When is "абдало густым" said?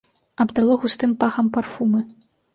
0.43-1.11